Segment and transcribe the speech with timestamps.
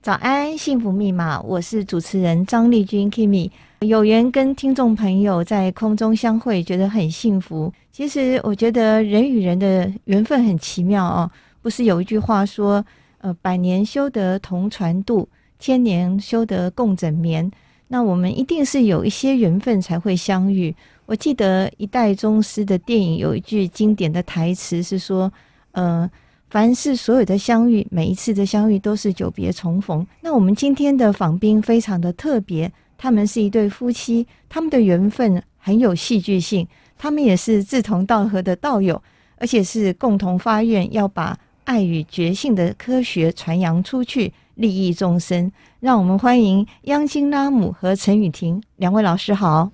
[0.00, 3.50] 早安，幸福密码，我是主持人张丽君 Kimi。
[3.80, 7.72] 有缘跟听众朋友在空中相会，觉得很幸福。
[7.90, 11.28] 其实我觉得人与人的缘分很奇妙哦。
[11.60, 12.82] 不是有一句话说，
[13.18, 17.50] 呃，百年修得同船渡，千年修得共枕眠。
[17.88, 20.74] 那我们一定是有一些缘分才会相遇。
[21.06, 25.30] 我记得一代宗师的电影有一句经典的台词是说，
[25.72, 26.08] 呃。
[26.50, 30.06] 凡是所有的相遇，每一次的相遇都是久别重逢。
[30.22, 39.02] 那我们今天的访宾非常的特别，他们是一对夫妻，他们的缘分很有戏剧性，他们也是志同道合的道友，
[39.36, 45.52] 而且是共同发愿要把爱与觉性的科学传扬出去，利益众生。
[45.80, 49.70] 让我们欢迎央金拉姆和陈雨婷两位老师好。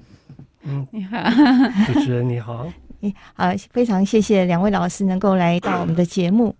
[0.64, 1.16] 嗯，你好，
[1.86, 2.66] 主持人你好。
[3.34, 6.54] 好，非常谢谢两位老师能够来到我们的节目。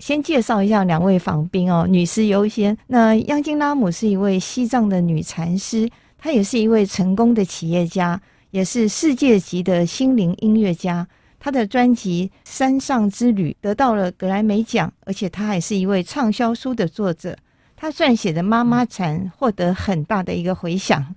[0.00, 2.76] 先介绍一下两位访宾哦，女士优先。
[2.86, 8.18] 那央金拉姆是一位西藏的女禅师，她也是一位成功的企业家，
[8.50, 11.06] 也是世界级的心灵音乐家。
[11.38, 17.36] 她的专辑《山上之旅》得到了格莱美奖，而且她还是一位畅销书的作者。
[17.76, 21.14] 她撰写的《妈妈禅》获得很大的一个回响。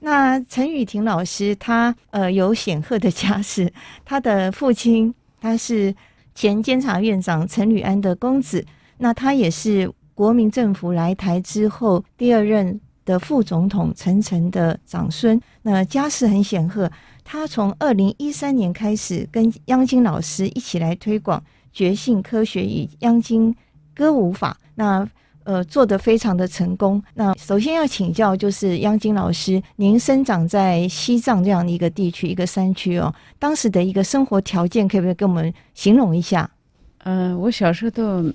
[0.00, 3.72] 那陈雨婷老师，她呃有显赫的家世，
[4.04, 5.94] 她的父亲他是。
[6.34, 8.64] 前监察院长陈履安的公子，
[8.98, 16.90] 那他也是国民政府来台之后第二任的副总统陈诚的长孙，那家世很显赫。
[17.22, 23.54] 他从二零一三年开始跟央金老师一起来推广觉性科学与央金
[23.94, 25.08] 歌舞法，那。
[25.44, 27.02] 呃，做得非常的成功。
[27.14, 36.50] 那首先要请教，就是央金老师，您生长在西藏这样的一个地区，一个山区哦，当时的一个生活条件，可不可以跟我们形容一下？
[36.98, 38.32] 呃，我小时候都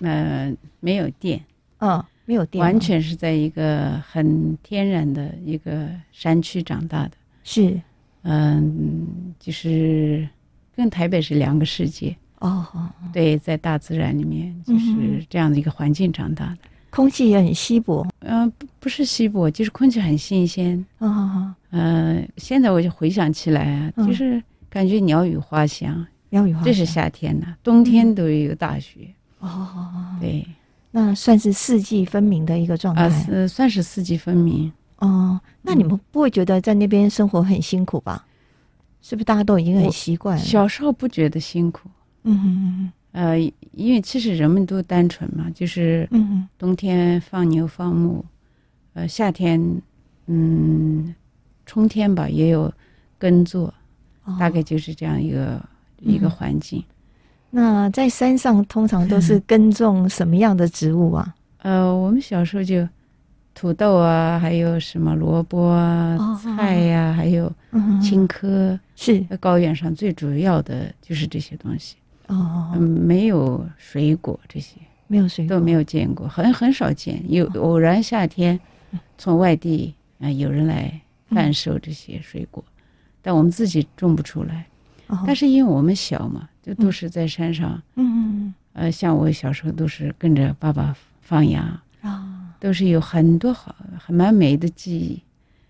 [0.00, 1.40] 呃没有电，
[1.78, 7.12] 嗯，没有电，完全是在一个很天然的一个山区长大的。
[7.42, 7.80] 是，
[8.22, 10.28] 嗯、呃，就是
[10.76, 12.16] 跟台北是两个世界。
[12.42, 12.66] 哦，
[13.12, 16.58] 对，在大自然里面就是这样的一个环境长大的，
[16.90, 18.04] 空气也很稀薄。
[18.18, 20.84] 嗯、呃，不不是稀薄，就是空气很新鲜。
[20.98, 26.64] 哦，嗯、呃，现在我就回想起来啊，就是感觉鸟语花香，鸟语花香。
[26.64, 29.08] 这是夏天呢，冬天都有大雪。
[29.38, 29.68] 哦，
[30.20, 30.44] 对，
[30.90, 33.04] 那算是四季分明的一个状态。
[33.04, 34.72] 啊、呃，算是四季分明。
[34.98, 38.26] 哦，那你们不会觉得在那边生活很辛苦吧？
[39.00, 40.42] 是不是大家都已经很习惯了？
[40.42, 41.88] 小时候不觉得辛苦。
[42.24, 43.38] 嗯嗯嗯，呃，
[43.72, 48.24] 因为其实人们都单纯嘛，就是嗯，冬天放牛放牧，
[48.94, 49.60] 呃，夏天，
[50.26, 51.14] 嗯，
[51.66, 52.72] 春天吧也有
[53.18, 53.72] 耕作，
[54.24, 55.60] 哦，大概就是这样一个，
[56.00, 56.82] 嗯，一个环境。
[57.50, 61.34] 那在山上通常都是耕种什么样的植物啊？
[61.62, 62.88] 呃，我们小时候就
[63.54, 67.52] 土豆啊，还有什么萝卜啊，哦，菜呀，啊，还有
[68.00, 71.96] 青稞，是高原上最主要的就是这些东西。
[72.28, 77.22] 哦，嗯，没有水果这些，没有水果都没有见过，很很少见。
[77.30, 78.58] 有偶然夏天，
[79.18, 81.00] 从外地啊、呃、有人来
[81.30, 82.72] 贩售这些水果，嗯、
[83.22, 84.66] 但我们自己种不出来。
[85.08, 87.70] 哦、但是因为我们小嘛，就都是在山上。
[87.96, 88.54] 嗯嗯嗯。
[88.74, 92.24] 呃，像我小时候都是跟着爸爸放羊啊、哦，
[92.58, 95.22] 都是有很多好很蛮美的记忆，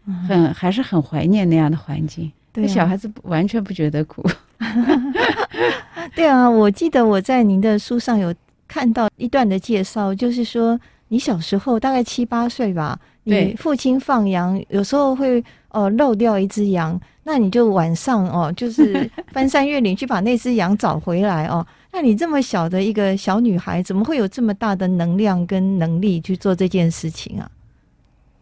[0.05, 2.31] 嗯、很还是很怀念那样的环境。
[2.53, 4.25] 对、啊，小孩子完全不觉得苦。
[6.15, 8.35] 对啊，我记得我在您的书上有
[8.69, 10.79] 看到一段的介绍，就是说
[11.09, 15.41] 你小时候大概七八岁吧，你父亲放羊，有时候会
[15.71, 21.67] 哦、呃、漏掉一只羊，那你就晚上哦，就是 翻山越岭去把那只羊找回来哦。
[21.93, 27.51] 那你这么小的一个小女孩，怎么会有这么大的能量跟能力去做这件事情啊？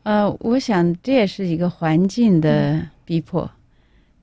[0.04, 3.42] 呃，我想这也是一个环境的逼迫。
[3.42, 3.50] 嗯、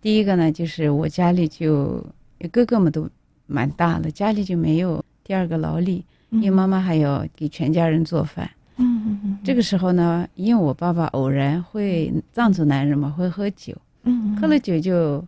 [0.01, 2.05] 第一个呢，就是我家里就
[2.51, 3.09] 哥哥们都。
[3.49, 8.51] 蛮大了，家里就没有第二个劳力，因为妈妈还要给全家人做饭。
[8.75, 9.37] 嗯嗯嗯。
[9.41, 13.73] 这个时候呢，因为我爸爸偶然会藏族男人嘛，会喝酒。
[14.03, 14.35] 嗯。
[14.35, 15.25] 喝了酒就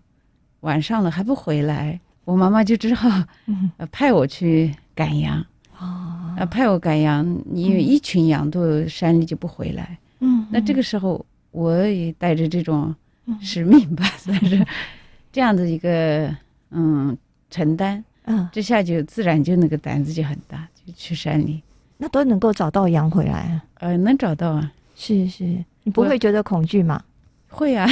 [0.59, 3.09] 晚上了还不回来，我妈妈就只好
[3.89, 5.39] 派我去赶羊。
[5.79, 6.35] 哦。
[6.37, 9.97] 呃，派我赶羊，因为一群羊都山里就不回来。
[10.19, 10.45] 嗯。
[10.51, 12.93] 那这个时候我也带着这种
[13.41, 14.65] 使命吧，算是
[15.31, 16.35] 这样的一个
[16.71, 17.17] 嗯
[17.49, 18.03] 承担。
[18.25, 21.63] 嗯，这下就自然就那个胆子就很大，就去山里，
[21.97, 23.63] 那都能够找到羊回来啊。
[23.79, 25.43] 呃，能找到啊，是是，
[25.83, 27.03] 你不会觉得恐惧吗？
[27.47, 27.87] 会啊，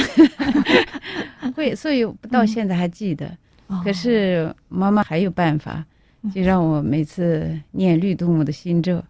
[1.56, 3.26] 会，所以到现在还记得。
[3.66, 5.84] 嗯、可是妈妈还有办法，
[6.32, 9.02] 就让我每次念绿度母的心咒，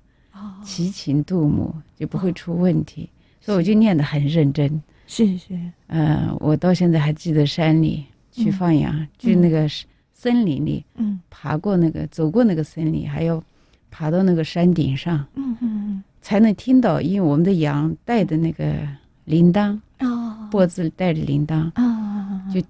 [0.65, 3.11] 齐秦度母，就不会出问题。
[3.41, 4.83] 所以我就念得很认真。
[5.09, 5.55] 是是，
[5.87, 9.67] 嗯、呃，我到现在还记得山里去放羊，去那个
[10.13, 13.43] 森林里，嗯，爬过那个，走过那个森林，还要
[13.91, 18.87] 爬到那个山顶上，嗯嗯嗯，才能听到，因为我们的羊带的那个
[19.25, 22.63] 铃铛，哦，脖子带着铃铛，啊，就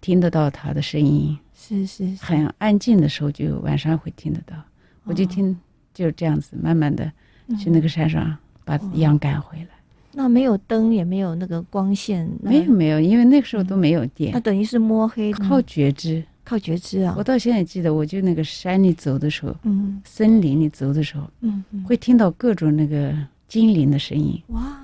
[0.00, 1.38] 听得到它的声音。
[1.56, 4.56] 是是，很安静的时候，就晚上会听得到。
[5.04, 5.56] 我就听，
[5.94, 7.10] 就这样子，慢慢的
[7.56, 9.68] 去那个山上把羊赶回来。
[10.14, 14.32] 那没有灯，也没有那个光线，没有没有，因为那个时候都没有电。
[14.32, 17.14] 那等于是摸黑，靠觉知，靠觉知啊！
[17.18, 23.14] 我到现在记得，我就那个山里走的时候，嗯，森林里走的时候，嗯，会听到各种那个
[23.48, 24.78] 精灵的声音，哇，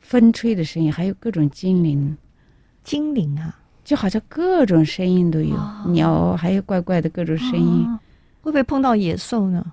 [0.00, 2.16] 风吹的声音，还有各种精灵，
[2.84, 3.58] 精灵啊。
[3.84, 5.56] 就好像各种声音都有，
[5.86, 7.88] 鸟还有怪怪的各种声音，
[8.42, 9.64] 会不会碰到野兽呢？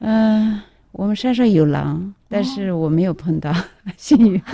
[0.00, 0.60] 嗯，
[0.90, 3.54] 我们山上有狼，但是我没有碰到，
[3.98, 4.40] 幸运。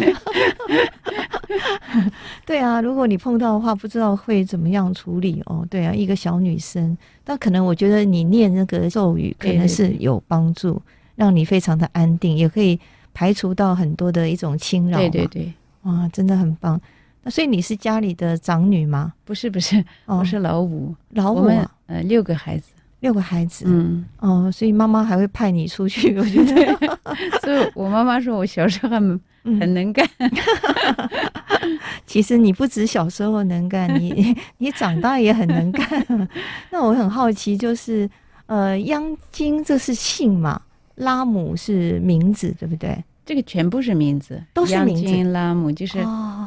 [2.45, 5.65] 对啊，如果你碰到的话，不知道会怎么样处理哦。
[5.71, 10.83] 对啊，一个小女生，但可能我觉得你念那个咒语可能是有帮助，
[11.15, 12.79] 让你非常的安定，也可以
[13.15, 14.99] 排除到很多的一种侵扰。
[14.99, 15.53] 对对对，
[15.83, 16.81] 哇，真的很棒。
[17.23, 19.13] 那所以你是家里的长女吗？
[19.25, 26.99] 不是不是，我是老五，老五啊，呃，六个孩子，六个孩子，嗯，哦，所以妈妈还会派你出去，我觉得，
[27.43, 30.09] 所以我妈妈说我小时候很很能干。
[32.06, 36.29] 其实你不止小时候能干，你 你长大也很能干。
[36.71, 38.09] 那我很好奇，就是
[38.47, 40.61] 呃，央金这是姓嘛？
[40.97, 43.05] 拉姆是名字，对不对？
[43.25, 45.03] 这个全部是名字，都是名字。
[45.03, 46.03] 央金拉姆就是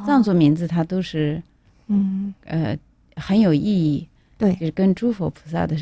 [0.06, 1.42] 藏族名字，它都是，
[1.88, 2.76] 嗯呃
[3.16, 4.08] 很有意义，
[4.38, 5.76] 对，就是跟诸佛菩萨的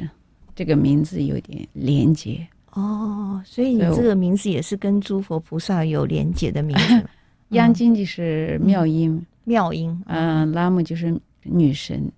[0.60, 2.46] 这个名字有点连接。
[2.74, 7.02] 哦，所以你这个名字也是跟诸佛菩萨有连接的名字。
[7.56, 12.12] 央金就是妙音，妙音，嗯，拉姆就是女神。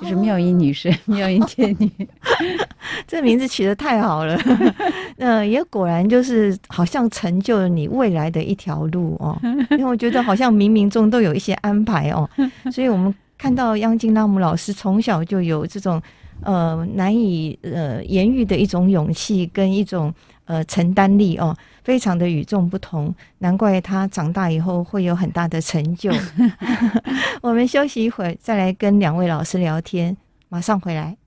[0.00, 1.88] 就是妙音女神，妙音天女，
[3.06, 4.36] 这名字取得太好了。
[5.16, 9.38] 那也果然就是好像成就了你未来的一条路哦。
[9.70, 12.28] 因为我觉得好像冥冥中都有一些安排哦。
[12.72, 16.02] 所以我们看到央金拉姆老师从小就有这种
[16.44, 20.12] 呃难以呃言喻的一种勇气跟一种
[20.44, 21.56] 呃承担力哦。
[21.82, 26.10] 非常的与众不同，难怪他长大以后会有很大的成就。
[27.42, 30.16] 我们休息一会儿，再来跟两位老师聊天，
[30.48, 31.18] 马上回来。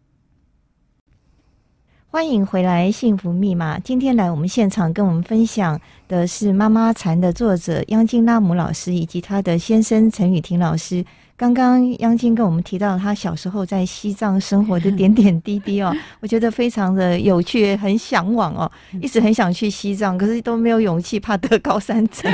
[2.10, 3.78] 欢迎回来，《幸福密码》。
[3.84, 11.04] 今天来我们现场跟我们分享的是《妈妈禅》的作者央金拉姆老师以及他的先生陈雨婷老师。
[11.36, 22.32] 刚刚央金跟我们提到他小时候在西藏生活的点点滴滴哦， 我觉得非常的有趣，很向往哦，一直很想去西藏，可是都没有勇气，怕得高山症。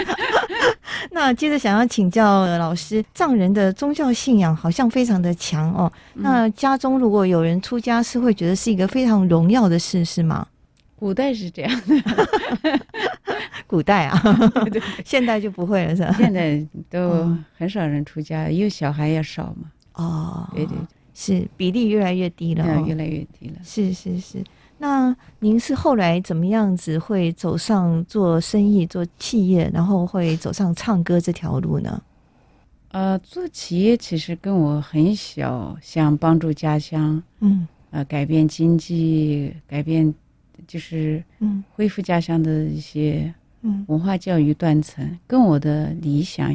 [1.11, 5.91] 那接着想要请教老师，藏人的宗教信仰好像非常的强哦。
[6.13, 10.47] 那家中如果有人出家，是会觉得是一个非常荣耀的事，是吗？
[11.03, 12.79] 古代是这样的，
[13.67, 14.17] 古代啊，
[14.71, 16.15] 对现代就不会了，是吧？
[16.17, 19.69] 现在都很少人出家，因为小孩也少嘛。
[19.95, 20.77] 哦，对对，
[21.13, 23.55] 是比例越来越低了，越来越低了。
[23.65, 24.41] 是是是。
[24.77, 32.01] 那您是后来怎么样子会走上做生意、做企业，然后会走上唱歌这条路呢？
[32.91, 40.15] 呃，做企业其实跟我很小，想帮助家乡，嗯，呃，改变经济，改变。
[40.67, 43.83] 就是嗯，恢复家乡的一些嗯。
[43.87, 46.53] 文化教育断层，跟我的理想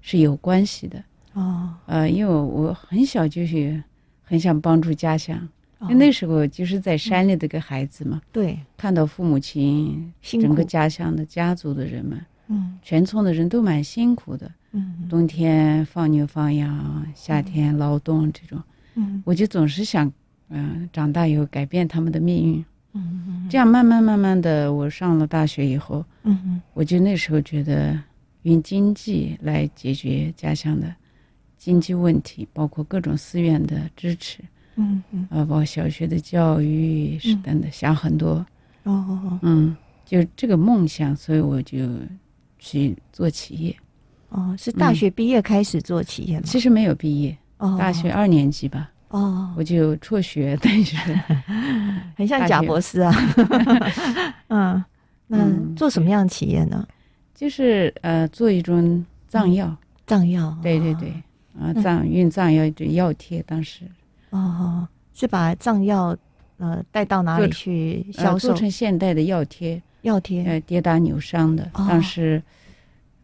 [0.00, 1.02] 是有关系的
[1.34, 1.74] 哦。
[1.86, 3.82] 呃，因为我很小就是
[4.22, 5.36] 很想帮助家乡，
[5.82, 18.62] 因为那时候就是在山里的个孩子嘛，对，看到父母亲整个家乡的家族的人们，嗯，全村的人都蛮辛苦的，嗯，冬天放牛放羊，夏天劳动这种，
[18.94, 20.10] 嗯，我就总是想，
[20.48, 22.64] 嗯，长大以后改变他们的命运。
[22.96, 27.98] 嗯，这样慢慢慢慢的，我上了大学以后，嗯，我就那时候觉得
[28.42, 30.94] 用经济来解决家乡的
[31.58, 34.42] 经济问题，包括各种寺院的支持，
[34.76, 38.44] 嗯嗯，啊，包括小学的教育是等等，想很多，
[38.84, 41.86] 哦哦嗯，就这个梦想，所以我就
[42.58, 43.76] 去做企业。
[44.30, 46.42] 哦，是大学毕业开始做企业吗？
[46.44, 48.90] 其实没有毕业，哦，大学二年级吧。
[49.08, 50.96] 哦，我就辍学，但是
[52.16, 53.14] 很像贾博士啊。
[54.48, 54.84] 嗯，
[55.28, 55.38] 那
[55.74, 56.86] 做什么样的企业呢？
[57.34, 60.56] 就是呃，做一种藏药，藏药。
[60.62, 61.12] 对对对，
[61.60, 63.82] 啊，藏运藏药的药贴，当时
[64.30, 66.16] 哦，是把藏药
[66.58, 68.48] 呃带到哪里去销售？
[68.48, 72.42] 做成现代的药贴，药贴，呃，跌打扭伤的，哦当时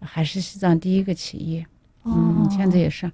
[0.01, 1.67] 还是西藏第一个企业，
[2.05, 3.11] 嗯，哦现在也上，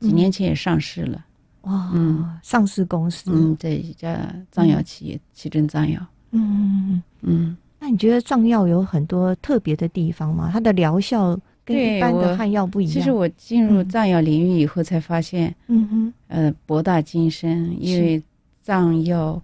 [0.00, 1.24] 几年前也上市了，
[1.62, 4.18] 哇，嗯上市公司，嗯，对一家
[4.50, 6.00] 藏药企业，奇珍藏药，
[6.30, 10.50] 嗯，嗯，那你觉得藏药有很多特别的地方吗？
[10.52, 12.92] 它的疗效跟一般的汉药不一样。
[12.92, 15.86] 其实我进入藏药领域以后才发现，嗯。
[15.88, 18.22] 哼，呃，博大精深，因为
[18.62, 19.40] 藏药，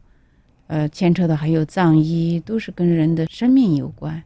[0.68, 4.22] 呃，牵扯的还有藏医，都是跟人的生命有关。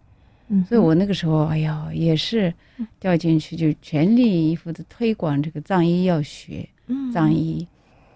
[0.48, 2.52] 嗯，所以我那个时候，哎呀，也是
[3.00, 7.12] 掉进去，就全力以赴的推广这个藏医药学、嗯。
[7.12, 7.66] 藏医，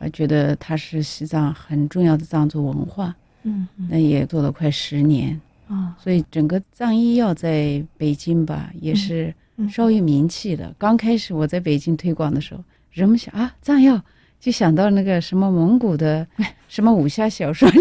[0.02, 3.14] 呃，觉得它是西藏很重要的藏族文化。
[3.44, 10.72] 嗯嗯那也做了快十年，啊，所以整个藏医药在北京吧，也是嗯稍有名气的。
[10.78, 14.00] 刚开始我在北京推广的时候，人们想啊，藏药
[14.38, 16.26] 就想到那个什么蒙古的
[16.68, 17.78] 什么武侠小说里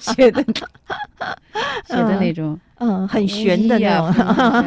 [0.00, 0.42] 写的
[1.88, 2.58] 写的那种。
[2.78, 4.12] 嗯，很玄的那种，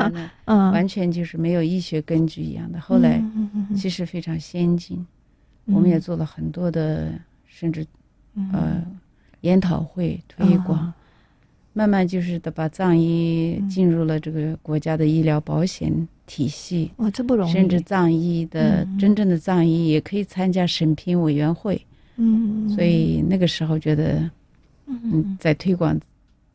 [0.10, 2.80] 种，嗯，完全就是没有医学根据一样的。
[2.80, 3.24] 后来
[3.76, 5.06] 其实非常先进，嗯
[5.66, 7.14] 我们也做了很多的，
[7.46, 7.86] 甚至
[8.36, 8.50] 嗯。
[8.54, 8.84] 呃
[9.42, 10.94] 研讨会推广，啊
[11.72, 13.70] 慢慢就是的把藏医嗯。
[13.70, 21.82] 进入了这个国家的医疗保险体系，哇，这不容易，甚至藏医的嗯真正的藏医也可以参加审评委员会，
[22.18, 24.20] 嗯，所以那个时候觉得
[24.88, 25.38] 嗯嗯。
[25.40, 25.98] 在推广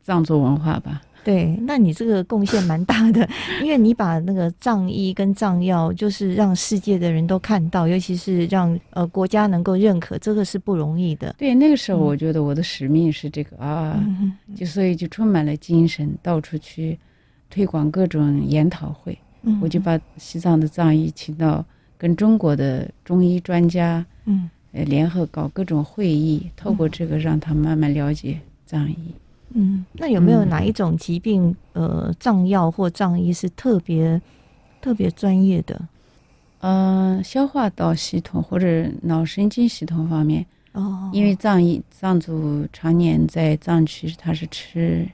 [0.03, 1.01] 藏族文化吧。
[1.25, 3.27] 对，那你这个贡献蛮大的，
[3.63, 11.33] 因为你把那个藏医跟藏药，就是让世界的人都看到，尤其是让呃国家能够认可，这个是不容易的。
[11.35, 16.95] 对，那个时候嗯我觉得我的使命是这个啊，嗯就所以就充满了精神，到处去
[17.49, 19.17] 推广各种研讨会。
[19.41, 21.65] 嗯我就把西藏的藏医请到
[21.97, 28.95] 跟中国的中医专家嗯呃联合搞各种会议，透过这个让他们慢慢了解藏医。
[29.49, 34.21] 嗯，那有没有哪一种疾病，呃，藏药或藏医是特别
[34.81, 35.81] 特别专业的？
[36.59, 45.07] 嗯、消化道系统或者脑神经系统方面，哦，因为藏医藏族常年在藏区，他是吃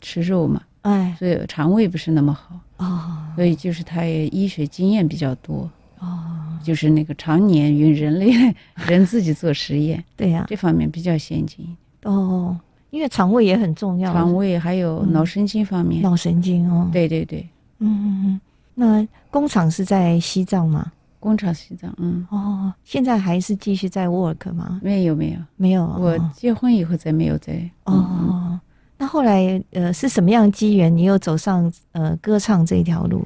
[0.00, 1.16] 吃肉嘛，哎。
[1.18, 3.16] 所以肠胃不是那么好，哦。
[3.36, 8.32] 所以就是他也医学经验比较多，哦，就是那个常年与人类
[8.86, 11.64] 人自己做实验，对呀、这方面比较先进。
[12.02, 12.58] 哦，
[12.90, 18.40] 因为肠胃也很重要，肠胃还有脑神经方面，脑神经哦，，对对对，嗯嗯嗯，
[18.74, 20.92] 那工厂是在西藏吗？
[21.18, 24.80] 工厂西藏，嗯，哦，现在还是继续在 work 吗？
[24.82, 27.52] 没有没有，没有，我哦结婚以后再没有再，
[27.84, 28.28] 嗯嗯。
[28.28, 28.60] 哦，
[28.96, 33.22] 那后来呃是什么样的机缘，你又走上呃歌唱这条路？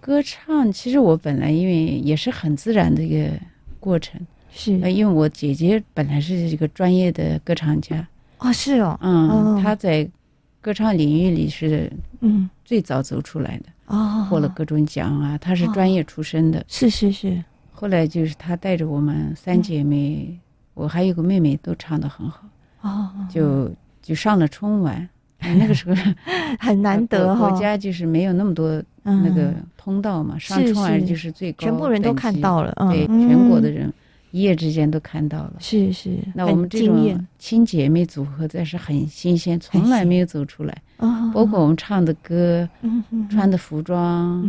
[0.00, 3.30] 歌唱其实我本来因为也是很自然的一个
[3.80, 4.78] 过程，是。
[4.82, 8.06] 呃，因为我姐姐本来是一个专业的歌唱家，
[8.38, 9.60] 哦，是哦，嗯，哦。
[9.62, 10.08] 她在
[10.60, 11.90] 歌唱领域里是
[12.20, 16.64] 嗯，最早走出来的，哦，获了各种奖啊，他是专业出身的。
[16.68, 20.38] 是是是，后来就是他带着我们三姐妹，
[20.74, 22.42] 我还有个妹妹，都唱的很好，
[22.82, 23.70] 哦，就
[24.02, 25.08] 就上了春晚。
[25.38, 25.94] 哎 那个时候
[26.58, 29.66] 很难得哈、国国家就是没有那么多那个嗯。
[29.76, 33.92] 通道嘛，上春晚就是最高，全部人都看，到了，嗯，对，嗯全国的人
[34.30, 35.54] 一夜之间都看到了。
[35.60, 40.82] 是是，那我们这种亲姐妹组合，在是很新鲜，从来没有走出来。
[40.98, 42.68] 哦，包括我们唱的歌、
[43.30, 44.42] 穿的服装，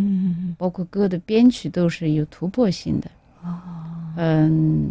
[0.57, 3.12] 包括歌的编曲都是有突破性的。
[3.43, 3.60] 哦，
[4.15, 4.89] 嗯，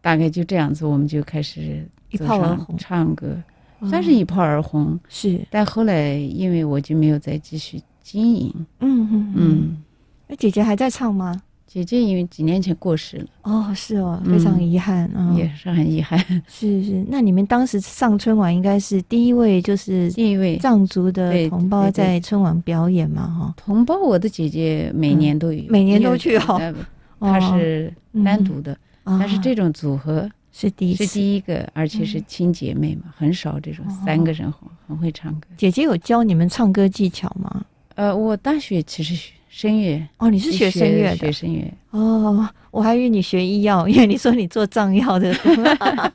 [0.00, 2.76] 大概就这样子，我们就开始一炮而红。
[2.78, 3.36] 唱歌，
[3.80, 4.98] 嗯算是一炮而红。
[5.08, 9.82] 是，但后来因为我就没有再继续经营，嗯，嗯，
[10.28, 11.42] 那姐姐还在唱吗？
[11.72, 16.18] 姐姐因为几年前过世了，哦，是哦，嗯非常遗憾，嗯，也是很遗憾。
[16.46, 17.02] 是是。
[17.08, 26.74] 那你们当时上春晚，应该是第一位就是第一位藏族的同胞在春晚表演嘛，哈，同胞，我的姐姐每年都有，每年都去哦呃
[27.18, 27.90] 她是
[28.22, 28.74] 单独的，
[29.04, 31.14] 哦但是这种组合是第一是次。
[31.14, 35.46] 第一个，而且是亲姐妹嘛，很少这种三个人很很会唱歌。
[35.56, 37.64] 姐姐有教你们唱歌技巧吗？
[37.94, 41.72] 呃，我大学其实学声乐，哦，你是学声乐的学声乐。
[41.90, 45.32] 哦，我还以为你学医药，因为你说你做藏药的，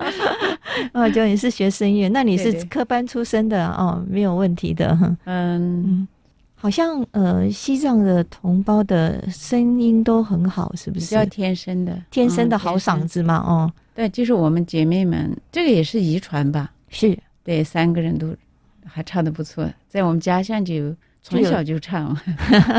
[0.93, 4.97] 哦，就你是学声乐，那你是科班出身的哦，没有问题的。
[5.01, 5.17] 嗯，
[5.85, 6.07] 嗯，
[6.55, 11.05] 好像呃，西藏的同胞的声音都很好，是不是？
[11.05, 13.07] 比较天生的，天生的嗯好嗓。
[13.07, 16.71] 子嘛，哦，对，就是我们姐妹们，这个也是遗传吧？
[16.89, 18.35] 是对，三个人都
[18.83, 22.15] 还唱的不错，在我们家乡就从小就唱。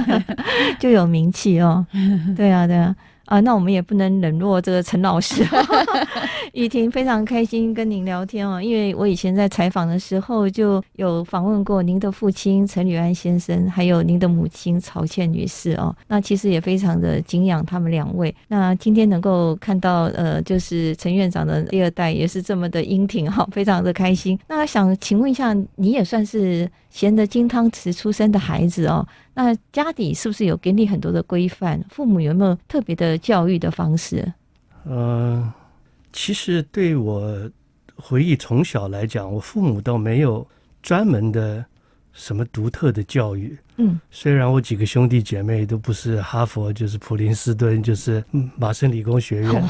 [0.78, 1.86] 就有名气哦。
[2.36, 2.94] 对啊，对啊。
[3.26, 5.44] 啊，那我们也不能冷落这个陈老师。
[6.54, 15.94] 雨婷非常开心跟您聊天哦，因为我以前在采访的时候就有访问过您的父亲陈履安先生，还有您的母亲曹倩女士哦。
[16.06, 18.34] 那其实也非常的敬仰他们两位。
[18.48, 24.38] 那今天能够看到呃，就是陈院长的第二代也是这么的英挺哈，非常的开心。
[24.48, 29.06] 那想请问一下，你也算是衔着金汤匙出生的孩子哦？
[29.34, 31.82] 那家底是不是有给你很多的规范？
[31.90, 34.32] 父母有没有特别的教育的方式？
[34.84, 35.54] 嗯、呃，
[36.12, 37.50] 其实对我
[37.96, 40.46] 回忆从小来讲，我父母倒没有
[40.82, 41.64] 专门的
[42.12, 43.56] 什么独特的教育。
[43.78, 48.22] 嗯，虽然我几个兄弟姐妹都不是哈佛，就是普林斯顿，就是
[48.56, 49.68] 麻省理工学院，哦、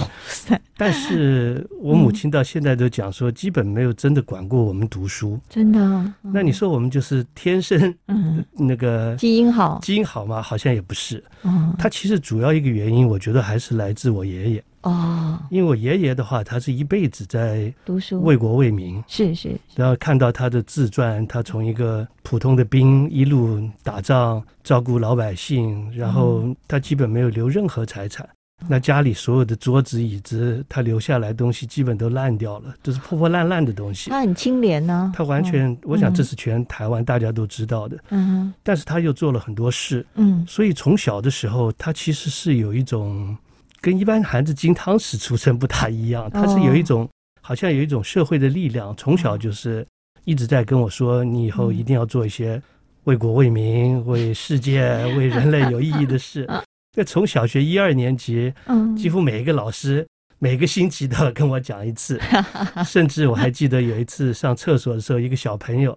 [0.77, 5.39] 但是我母亲到现在都讲说，基本没有真的管过我们读书。
[5.49, 6.13] 真的、哦？
[6.23, 9.79] 那你说我们就是天生嗯那个基因好？
[9.83, 10.41] 基因好吗？
[10.41, 11.23] 好像也不是。
[11.43, 14.65] 哦，他其实主要一个原因，我觉得还是来自我爷爷。
[14.83, 19.59] 哦，因为我爷爷的话，他是一辈子在读书，为国为民，是是。
[19.75, 28.29] 然后看到他的自传，他从一个普通的兵一路打仗，照顾老百姓，然后他基本没有留任何财产。
[28.61, 34.11] 嗯、那家里所有的桌子椅子，他留下来的东西基本都烂掉了，就是破破烂烂的东西。
[34.11, 37.99] 他很清廉呢、啊，他完全，哦、我想这是全台湾大家都知道的。
[38.11, 40.07] 嗯，但是他又做了很多事。
[40.15, 43.37] 嗯，所以从小的时候，他其实是有一种。
[43.81, 47.09] 跟一般孩子金汤匙出生不大一样，他是有一种，
[47.41, 49.87] 好像有一种社会的力量，从小就是
[50.25, 52.61] 一直在跟我说，你以后一定要做一些
[53.05, 54.83] 为国为民、为世界、
[55.17, 56.49] 为人类有意义的事。
[56.97, 58.53] 那从小学一二年级，
[58.97, 60.05] 几乎每一个老师
[60.41, 62.21] 每个星期都要跟我讲一次，
[62.85, 65.97] 甚至我还记得有一次上厕所的时候，一个小朋友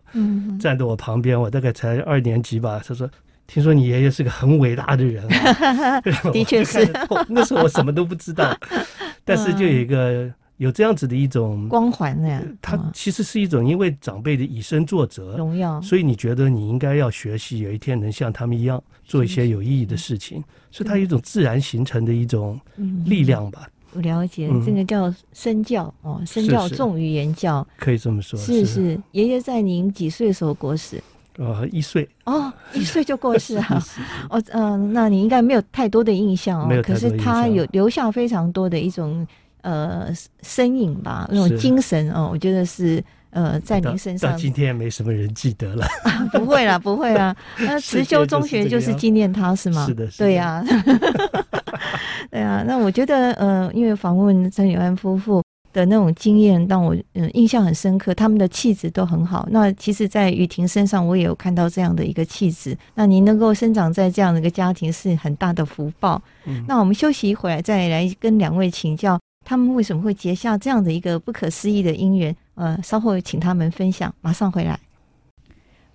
[0.60, 3.10] 站在我旁边，我大概才二年级吧，他说。
[3.52, 6.00] 听说你爷爷是个很伟大的人啊，
[6.32, 6.90] 的确是。
[7.28, 8.58] 那时候我什么都不知道，
[9.26, 12.42] 但是就有一个有这样子的一种光环呢。
[12.62, 20.42] 他其实是一种因为长辈的以身作则，荣耀，所以你觉得你应该要学习，有一天能像他们一样做一些有意义的事情，
[20.72, 22.58] 所以它有一种自然形成的一种
[23.06, 23.68] 力量吧。
[23.92, 28.40] 我了解，这个叫身教哦，身教重于言教，可以这么说。
[28.40, 28.66] 是。
[28.66, 31.04] 是，爷爷在您几岁的时候过世？
[31.42, 33.84] 呃，一岁哦，一岁就过世啊！
[34.30, 36.82] 哦，嗯、呃，那你应该没有太多的印象哦。
[36.84, 39.26] 可是他有留下非常多的一种
[39.62, 40.10] 呃
[40.44, 44.32] 身影吧，那种精神哦，我觉得是呃在您身上。
[44.32, 45.84] 到今天没什么人记得了。
[46.04, 47.36] 啊、 不会啦，不会啦。
[47.58, 49.84] 那慈修中学就是纪念他是吗？
[49.88, 50.26] 是的，是的。
[50.26, 50.66] 对呀、啊，
[52.30, 52.64] 对啊。
[52.68, 55.41] 那我觉得呃，因为访问陈永安夫妇。
[55.74, 59.48] 的那种经验让我嗯印象很深刻，他们的气质都很好。
[59.52, 62.78] 那其实，在雨婷身上，我也有看到这样的一个气质。
[62.96, 66.22] 那您能够生长在这样的一个家庭，是很大的福报。
[66.46, 72.36] 嗯，那我们休息一会儿，再来跟两位请教，他们为什么会结下这样的一个不可思议的姻缘？
[72.56, 74.14] 呃，稍后请他们分享。
[74.22, 74.80] 马上回来，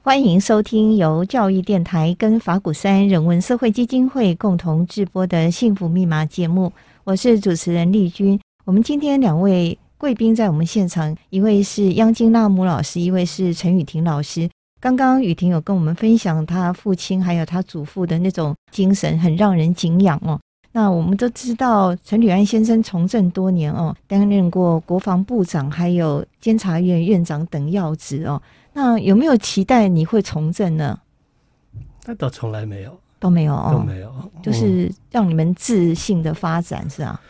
[0.02, 6.72] 欢迎收听由教育电台跟法鼓山人文社会基金会共同制播的《幸福密码》节目，
[7.04, 8.40] 我是主持人丽君。
[8.66, 14.50] 我们今天两位贵宾在我们现场，一位是央金拉姆老师，一位是陈雨婷老师。
[14.80, 20.36] 刚刚雨婷有跟我们分享她父亲还有她祖父的那种精神，很让人敬仰哦。
[20.72, 28.42] 那我们都知道，陈履安先生从政多年哦，担任过国防部长，还有监察院院长等要职哦。
[28.72, 30.98] 那有没有期待你会从政呢？
[32.04, 37.20] 那倒从来没有，都没有哦，都没有，就是让你们自信的发展，是啊。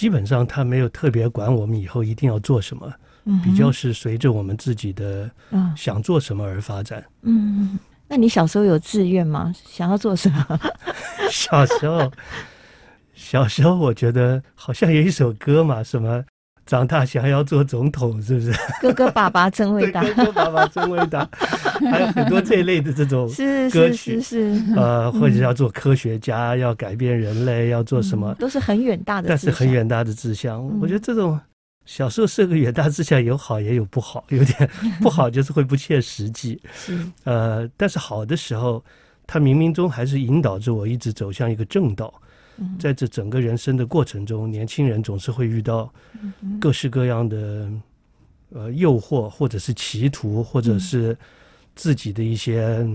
[0.00, 2.90] 基本上他没有特别管我们以后一定要做什么，
[3.26, 5.30] 嗯、比较是随着我们自己的
[5.76, 7.04] 想做什么而发展。
[7.20, 9.52] 嗯，那你小时候有志愿吗？
[9.66, 10.58] 想要做什么？
[11.30, 12.10] 小时候，
[13.12, 16.24] 小时候我觉得好像有一首歌嘛，什么。
[16.70, 18.52] 长大想要做总统，是不是？
[18.80, 21.28] 哥哥爸爸真伟大， 哥哥爸爸真伟大，
[21.90, 24.74] 还有很多这一类的这种歌曲，是是是，是。
[24.76, 30.58] 呃，或者要做科学家，嗯、要改变人类，要做什么，都是很远大的，但是很远大的志向。
[30.60, 31.36] 嗯、我觉得这种
[31.86, 36.62] 小时候设个远大志向，有好也有不好， 有点不好就是会不切实际。
[36.72, 36.96] 是。
[37.24, 38.80] 呃，但是好的时候，
[39.26, 42.14] 他冥冥中还是引导着我一直走向一个正道。
[42.78, 45.92] 在这整个人生的过程中，年轻人总是会遇到
[46.60, 47.70] 各式各样的
[48.52, 51.16] 呃诱惑，或者是歧途，或者是
[51.74, 52.86] 自己的一些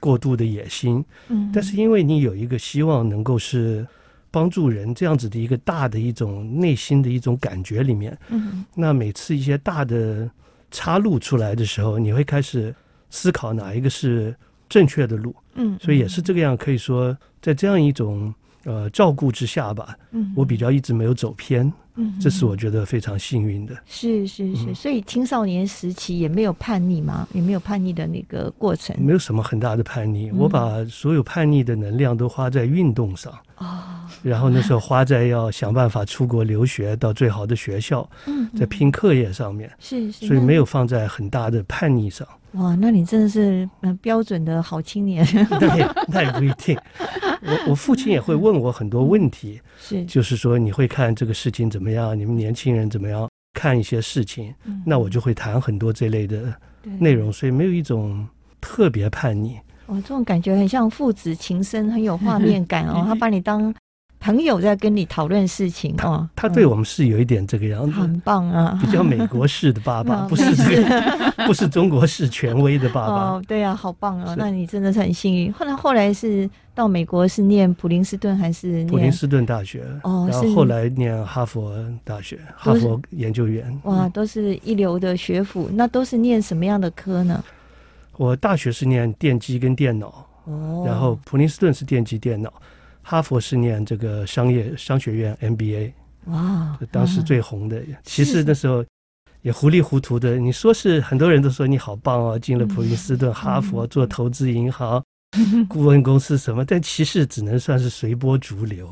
[0.00, 1.04] 过度的野心。
[1.28, 3.86] 嗯，但是因为你有一个希望能够是
[4.30, 10.30] 帮助人这样子的一个大的一种内心的一种感觉里面，嗯，那每次一些大的
[10.70, 12.74] 岔路出来的时候，你会开始
[13.08, 14.34] 思考哪一个是
[14.68, 15.34] 正确的路。
[15.54, 18.34] 嗯，所以也是这个样，可以说在这样一种。
[18.68, 21.72] 呃照顾之下吧，嗯，我比较一直没有走偏。
[22.00, 23.74] 嗯，这是我觉得非常幸运的。
[23.86, 27.26] 是是是，所以青少年时期也没有叛逆吗？
[27.32, 28.94] 也没有叛逆的那个过程？
[29.00, 33.32] 没有什么很大的叛逆，我把所有叛逆的能量都花在运动上。
[33.56, 33.82] 哦，
[34.22, 39.70] 然后那时候花在要想办法出国留学到最好的学校，嗯，在拼课业上面。
[39.78, 42.26] 是是，所以没有放在很大的叛逆上。
[42.52, 43.68] 哇，那你真的是
[44.00, 45.26] 标准的好青年。
[45.60, 46.76] 那也那也不一定。
[47.42, 52.18] 我我父亲也会问我很多问题，是就是说你会看这个事情怎么样？
[52.18, 54.52] 你们年轻人怎么样看一些事情？
[54.84, 56.52] 那我就会谈很多这类的
[56.98, 58.26] 内容，所以没有一种
[58.60, 59.58] 特别叛逆。
[59.86, 63.04] 哦，这种感觉很像父子情深，很有画面感哦。
[63.06, 63.72] 他把你当。
[64.28, 73.14] 朋友在跟你讨论事情哦，他对我们是有一点这个样子，很棒啊，比较美国式的爸爸， 不是这个， 不是中国式权威的爸爸。
[73.40, 74.34] 哦，对啊，好棒啊！
[74.36, 75.50] 那你真的是很幸运。
[75.50, 79.82] 后来后来是到美国是念普林斯顿还是普林斯顿大学？
[80.02, 83.64] 哦，然后后来念哈佛大学，哈佛研究院。
[83.84, 85.70] 哇，都是一流的学府。
[85.72, 87.42] 那都是念什么样的科呢？
[88.18, 92.52] 我大学是念电机跟电脑，哦，然后普林斯顿是电机电脑。
[93.10, 95.92] 哈佛是念这个商业商学院 MBA，
[96.26, 97.82] 哇，当时最红的。
[98.04, 98.84] 其实那时候
[99.40, 100.36] 也糊里糊涂的。
[100.36, 105.02] 你说是很多人都说你好棒哦，进了普林斯顿、哈佛做投资银行、
[105.70, 108.86] 顾问公司什么，但其实只能算是随波逐流。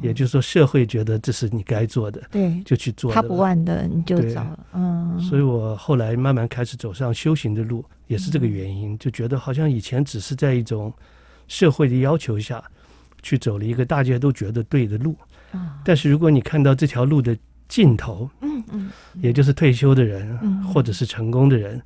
[0.00, 3.12] 也就是说，社会觉得这是你该做的，对，就去做。
[3.12, 5.20] 他不万的你就走了，嗯。
[5.20, 10.92] 所以我后来慢慢开始走上修行的路，也是这个原因，就觉得好像以前只是在一种
[11.48, 12.62] 社会的要求下。
[13.24, 15.16] 去走了一个大家都觉得对的路，
[15.82, 17.34] 但是如果你看到这条路的
[17.66, 18.90] 尽头，嗯嗯，
[19.22, 21.82] 也就是退休的人，或者是成功的人，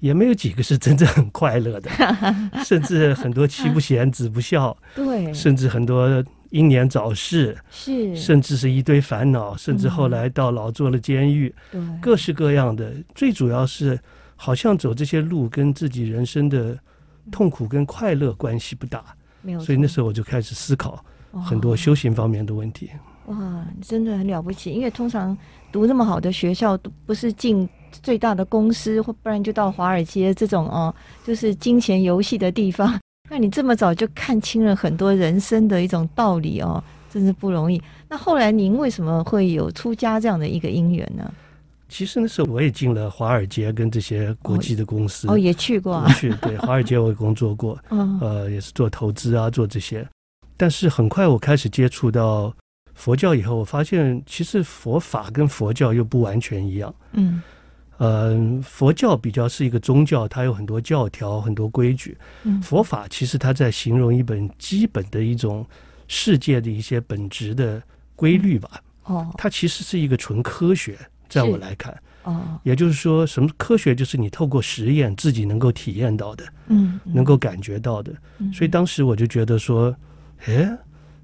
[0.00, 1.88] 也没有几个是真正很快乐的，
[2.66, 12.92] 甚至很多妻不贤子不孝， 对，甚至很多英年早逝，是，甚至是一堆烦恼，甚至后来到老做了监狱，对，各式各样的。
[13.14, 13.96] 最主要是，
[14.34, 16.76] 好像走这些路跟自己人生的
[17.30, 19.04] 痛苦跟快乐关系不大。
[19.42, 21.04] 没有，所以那时候我就开始思考
[21.44, 22.90] 很多修行方面的问题。
[23.26, 24.72] 哇，真的很了不起！
[24.72, 25.36] 因为通常
[25.70, 27.68] 读那么好的学校，都不是进
[28.02, 30.92] 最大的公司，或不然就到华尔街这种哦，
[31.24, 32.98] 就是金钱游戏的地方。
[33.30, 37.80] 那你这么早就看清了很多人生的一种道理哦，真是不容易。
[38.08, 41.32] 那后来您为什么会有出家这样的一个因缘呢？
[41.90, 47.76] 其实那时候我也进了华尔街跟这些国际的公司哦，也去过啊，去对 华尔街我也工作过，
[48.20, 50.08] 呃，也是做投资啊，做这些。
[50.56, 52.54] 但是很快我开始接触到
[52.94, 56.94] 佛教以后，我发现其实佛法跟佛教又不完全一样。
[57.12, 57.42] 嗯，
[57.96, 62.16] 呃，佛教比较是一个宗教，它有很多教条、很多规矩。
[62.44, 65.66] 嗯，佛法其实它在形容一本基本的一种
[66.06, 67.82] 世界的一些本质的
[68.14, 68.80] 规律吧。
[69.04, 70.96] 哦，它其实是一个纯科学。
[71.30, 78.12] 在我来看，哦，也就是说，什么科学就是你透过实验自己能够体验到的，嗯，能够感觉到的。
[78.52, 79.96] 所以当时我就觉得说，
[80.46, 80.68] 诶，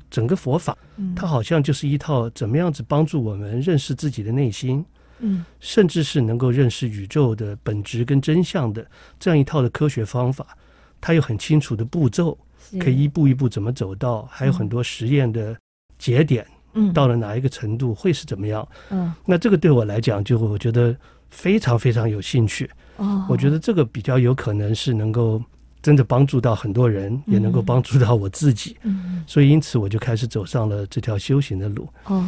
[0.08, 0.78] 整个佛法，
[1.14, 4.82] 它好像就是一套怎么样子帮助我们认识自己的内心，
[5.18, 8.86] 嗯，甚至是能够认识宇宙的本质跟真相的
[9.18, 10.56] 这样一套的科学方法。
[11.00, 12.38] 它有很清楚的步骤，
[12.80, 15.54] 可以一步一步怎么走到，还有很多实验的
[15.98, 16.46] 节点。
[16.92, 18.66] 到了哪一个程度会是怎么样？
[18.90, 20.94] 嗯，那这个对我来讲，就我觉得
[21.30, 22.70] 非常非常有兴趣。
[22.96, 25.42] 哦，我觉得这个比较有可能是能够
[25.82, 28.76] 真的帮助到很多人，嗯、也能够帮助到我自己。
[28.82, 31.88] 嗯，所以因此我就开始走上了这条修行的路。
[32.04, 32.24] 哦，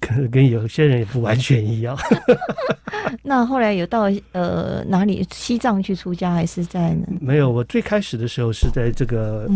[0.00, 1.96] 可能跟有些人也不完全一样。
[3.22, 7.06] 那后来有到呃哪里西藏去出家，还是在呢？
[7.20, 9.48] 没有，我最开始的时候是在这个。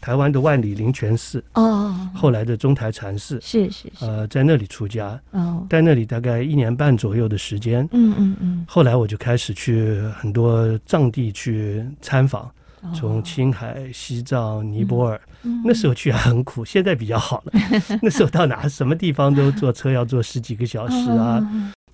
[0.00, 0.02] 嗯。
[0.02, 12.50] 台湾的万里灵泉寺哦，后来的中台禅寺是是是，呃，在那里出家哦，在那里大概一年半左右的时间，嗯嗯嗯，后来我就开始去很多藏地去参访，
[12.94, 15.20] 从青海、西藏、尼泊尔，
[15.62, 17.52] 那时候去还很苦，现在比较好了。
[18.00, 21.46] 那时候到哪什么地方都坐车要坐十几个小时啊，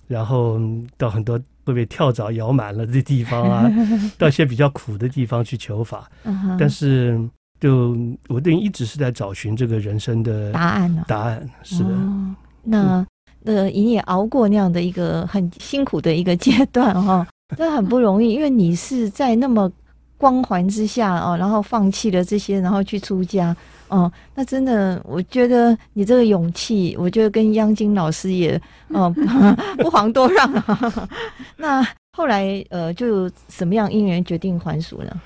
[0.07, 0.57] 然后
[0.97, 3.69] 到很多会被跳蚤咬满了的地方啊，
[4.17, 6.09] 到一些比较苦的地方去求法，
[6.57, 7.19] 但是。
[7.59, 11.03] 就我等于一直是在找寻这个人生的答案呢。
[11.07, 11.89] 答案是的。
[11.89, 13.05] 哦、那
[13.45, 19.71] 呃，你也熬过那样的一个很辛苦的一个阶段哈， 这很不容易，因为你是在那么
[20.17, 23.55] 光环之下哦，然后放弃了这些，然后去出家
[23.87, 24.11] 哦。
[24.35, 29.09] 那真的，我觉得你这个勇气，我觉得跟央金老师也 哦
[29.79, 31.09] 不遑多让啊。
[31.55, 35.21] 那后来呃，就什么样因缘决定还俗呢？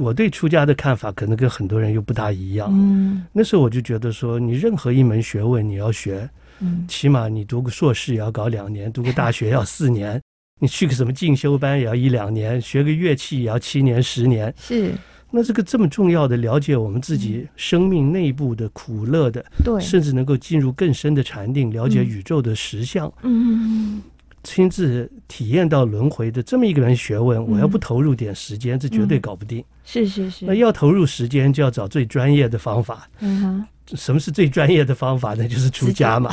[0.00, 2.70] 我对出家的看法可能跟很多人又不大一样。
[2.72, 6.26] 嗯，那时候我就觉得说，你任何一门学问你要学，
[6.60, 10.18] 嗯，起码你读个硕士也要搞两年，读个大学要四年，
[10.58, 14.52] 你去个什么进修班也要一两年，学个乐器也要七年十年。
[14.58, 14.92] 是。
[15.32, 24.02] 那这个这么重要的了解我们自己生命内部的苦乐的，对，甚至能够进入更深的禅定，了解宇宙的实相，嗯，
[24.42, 29.64] 亲自体验到轮回的这么一个人学问，我要不投入点时间，这绝对搞不定。
[29.84, 30.44] 是是是。
[30.46, 33.08] 那要投入时间，就要找最专业的方法。
[33.20, 33.66] 嗯哼。
[33.96, 35.48] 什么是最专业的方法呢？
[35.48, 36.30] 就是出家嘛。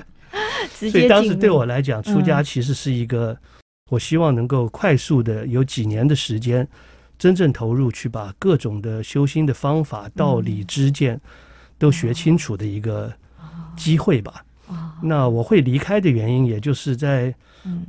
[0.72, 3.36] 所以当时对我来讲，出家其实是一个，
[3.90, 6.66] 我希望能够快速的有几年的时间。
[7.18, 11.20] 真正投入去把各种的修心的方法、道理、知见
[11.78, 13.12] 都学清楚的一个
[13.76, 14.42] 机会吧。
[15.02, 17.34] 那我会离开的原因，也就是在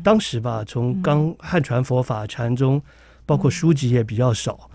[0.04, 2.82] 当时吧，从刚汉传佛法禅宗，
[3.26, 4.70] 包括书籍也比较少。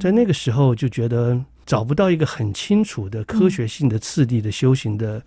[0.00, 5.22] 在那个时候就觉得找不到一个很清楚的科学性的次第的修行的。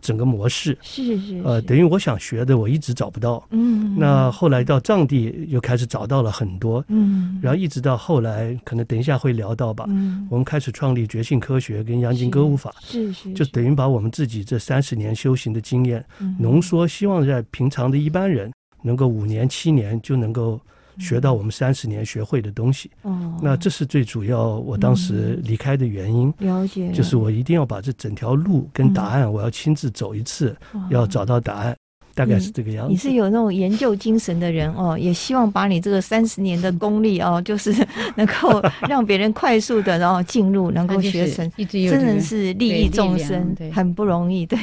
[0.00, 0.76] 整个模式。
[0.82, 1.42] 是是，是。
[1.44, 16.04] 呃，等于我想学的我一直找不到，嗯，那后来到藏地又开始找到了很多，嗯，然后一直到后来，可能等一下会聊到吧，嗯，我们开始创立觉性科学跟央金歌舞法，是是，是，就等于把我们自己这三十年修行的经验
[16.38, 20.60] 浓缩，希望在平常的一般人能够五年七年就能够。
[21.00, 24.56] 学到我们三十年学会的东西，哦，那这是最主要。
[24.56, 30.54] 我当时离开的原因，了解，就是我一定要把这整条路跟答案，我要亲自走一次，
[30.90, 31.74] 要找到答案。
[32.20, 32.90] 大概是这个样子。
[32.90, 37.74] 你是有那种研究精神的人哦，也希望把你这个三十年的功力哦，就是
[38.16, 44.44] 能够让别人快速的然后进入，能够学 成，真的是利益众生，很不容易。
[44.44, 44.58] 对，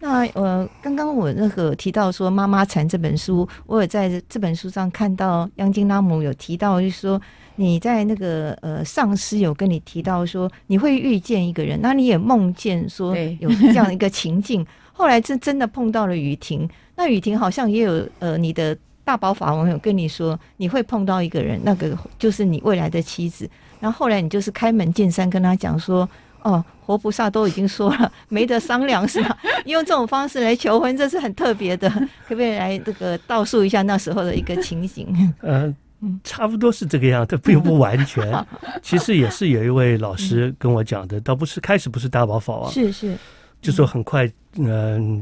[0.00, 7.20] 那呃，刚刚我那个提到说《妈妈禅》这本书，我有在这本书上看到央金拉姆有提到，就是说
[7.54, 14.66] 你在那个呃上司有跟你提到说你会遇见一个人，那你也梦见说有这样一个情境。
[14.92, 23.48] 后来真真的碰到了雨婷，那雨婷好像也有呃，你的大宝法王有跟你说你会碰到一个人，那个就是你未来的妻子。
[23.80, 26.06] 然后后来你就是开门见山跟他讲说，
[26.42, 29.36] 哦，活菩萨都已经说了， 没得商量是吧？
[29.64, 31.88] 用这种方式来求婚，这是很特别的，
[32.28, 35.08] 可不可以来这个倒述一下那时候的一个情形？
[35.40, 35.74] 呃，
[36.22, 38.46] 差不多是这个样，子并不完全。
[38.82, 43.16] 其实也是有一位老师跟我讲的，倒不是开始不是大宝法王，是是。
[43.60, 44.66] 就说很快，嗯、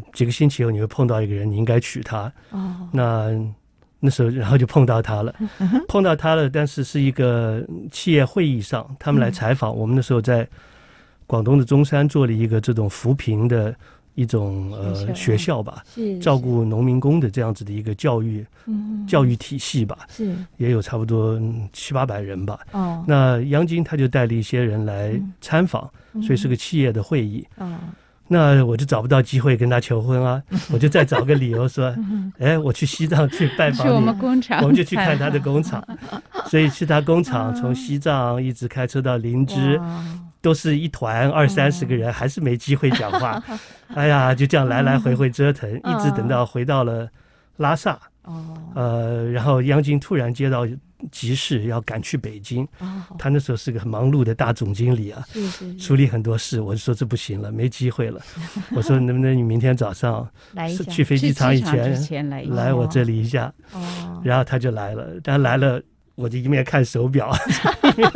[0.05, 2.33] 呃，几个星期后你会碰到一个人，你应该娶她。
[2.51, 3.31] 哦，那
[4.01, 5.35] 那时候然后就碰到她了，
[5.88, 9.77] 碰到她了，但是是一个企业会议上，他们来采访。
[9.77, 10.46] 我们那时候在
[11.27, 13.74] 广东的中山做了一个这种扶贫的
[14.14, 15.83] 一种呃学校吧，
[16.22, 18.46] 照顾农民工的这样子的一个教育
[19.07, 21.40] 教育体系吧，是也有差不多
[21.72, 22.61] 七八百人吧。
[22.70, 25.90] 哦，那央金他就带了一些人来参访，
[26.22, 27.44] 所以是个企业的会议。
[27.57, 27.77] 哦。
[28.28, 31.94] 那我就找不到机会跟他求婚啊， 我就再找个理由说，
[32.38, 35.82] 哎，我去西藏去拜访你，我们工厂，我们就去看他的工厂，
[36.46, 39.80] 所以去他工厂，从西藏一直开车到林芝，
[40.42, 43.42] 都是一团二三十个人，还是没机会讲话，
[43.94, 47.08] 哎呀，就这样来来回回折腾，一直等到回到了
[47.56, 47.98] 拉萨，
[48.74, 50.66] 呃，然后央金突然接到。
[51.11, 52.66] 急事要赶去北京，
[53.18, 55.24] 他那时候是个很忙碌的大总经理啊，
[55.78, 56.61] 处理很多事。
[56.61, 58.20] 我就说这不行了，没机会了。
[58.74, 60.28] 我说能不能你明天早上
[60.90, 63.52] 去飞机场以前来我这里一下？
[64.24, 65.80] 然后他就来了，但来了
[66.14, 67.32] 我就一面看手表，
[67.96, 68.12] 一面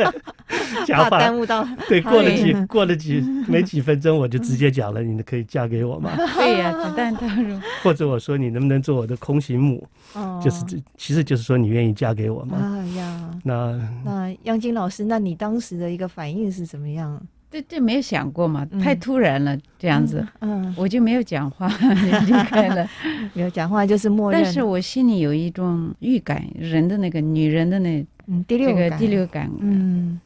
[0.86, 6.10] 讲话，耽误到 对，过了几过了几 没几分钟，我就直接讲了，你可以嫁给我吗？
[6.16, 7.58] 对呀，子弹倒入。
[7.82, 9.86] 或者我说你能不能做我的空行母？
[10.14, 12.58] 哦，就是这，其实就是说你愿意嫁给我吗？
[12.60, 17.20] 哎呀，那那央金老师，那你当时的一个反应是怎么样？
[17.50, 22.88] 这这，没有想过嘛，太突然了，这样子，嗯，我就没有讲话，离开了，
[23.34, 24.42] 没有讲话就是默认。
[24.42, 30.18] 但是我心里有一种预感，人的那个女人的那嗯第六这个第六感，嗯，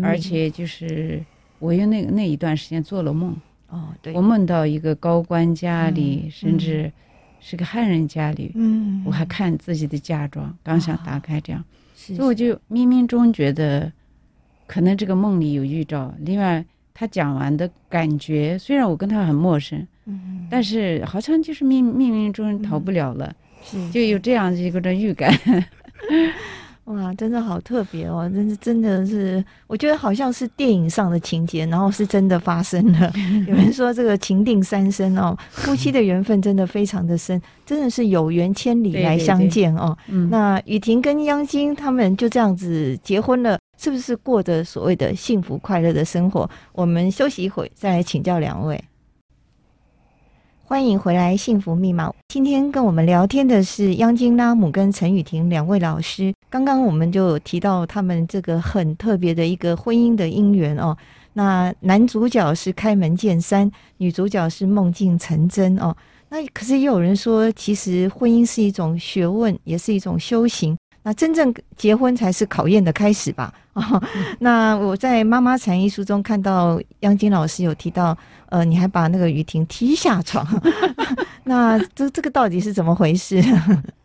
[0.00, 1.20] 而且就是
[1.58, 3.36] 我用那个那一段时间做了梦，
[3.68, 6.90] 哦，对，我梦到一个高官家里，甚至。
[7.44, 11.64] 是个汉人家里，嗯，我还看自己的嫁妆，刚想打开这样，
[11.96, 13.92] 所以我就冥冥中觉得，
[14.68, 16.14] 可能这个梦里有预兆。
[16.20, 25.36] 另外，他讲完的感觉，虽然我跟他很陌生，嗯，但是好像就是冥冥冥中逃不了了，是就有这样一个的预感。
[26.86, 28.28] 哇，真的好特别哦！
[28.34, 33.12] 真是真的是，我觉得好像是电影上的情节，然后是真的发生了。
[33.46, 39.96] 有人说这个情定三生哦，夫妻的缘分真的非常的深，真的是有缘千里来相见哦。
[40.08, 46.50] 对对对，那雨婷跟央金他们就这样子结婚了，是不是过着所谓的幸福快乐的生活？
[46.72, 48.82] 我们休息一会，再来请教两位。
[50.72, 52.08] 欢迎回来，《幸福密码》。
[52.28, 56.32] 今天跟我们聊天的是央金拉姆跟陈雨婷两位老师。
[56.48, 60.96] 刚刚我们就提到他们这个很特别的一个婚姻的姻缘哦。
[61.34, 65.94] 那男主角是开门见山，女主角是梦境成真哦。
[66.30, 70.74] 那可是也有人说，其实婚姻是一种学问，也是一种修行。
[71.04, 73.52] 那真正结婚才是考验的开始吧？
[73.72, 74.02] 啊、 哦，
[74.38, 78.16] 那我在《妈妈禅一》书中看到央金老师有提到，
[78.50, 80.46] 呃，你还把那个雨婷踢下床，
[81.44, 83.42] 那这这个到底是怎么回事？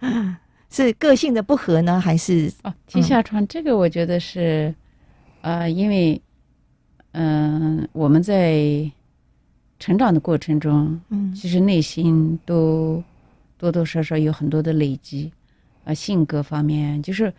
[0.71, 3.45] 是个性的不合呢，还是哦踢下床？
[3.47, 4.73] 这个我觉得是，
[5.41, 6.21] 呃，因为
[7.11, 8.89] 嗯、呃，我们在
[9.79, 13.03] 成长的过程中，嗯，其实内心都
[13.57, 15.31] 多多少少有很多的累积。
[15.87, 17.33] 啊，性格方面就是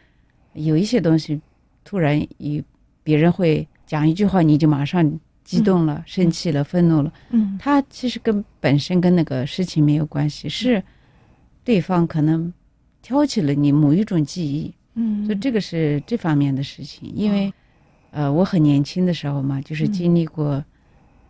[0.54, 1.38] 有一些东西，
[1.84, 2.64] 突然与
[3.02, 7.12] 别人会讲一句话，你就马上激动了、嗯、生气了、愤怒了。
[7.30, 10.82] 嗯，他其实跟本身跟那个事情没有关系，是
[11.62, 12.52] 对方可能
[13.02, 14.72] 挑起了你某一种记忆。
[14.94, 17.12] 嗯，所以这个是这方面的事情。
[17.14, 17.52] 因为
[18.10, 20.64] 呃，我很年轻的时候嘛，就是经历过。